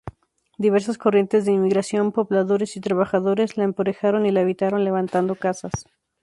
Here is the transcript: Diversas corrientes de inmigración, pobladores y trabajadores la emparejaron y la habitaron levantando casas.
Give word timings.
Diversas 0.57 0.97
corrientes 0.97 1.45
de 1.45 1.51
inmigración, 1.51 2.11
pobladores 2.11 2.75
y 2.75 2.81
trabajadores 2.81 3.55
la 3.55 3.65
emparejaron 3.65 4.25
y 4.25 4.31
la 4.31 4.41
habitaron 4.41 4.83
levantando 4.83 5.35
casas. 5.35 5.73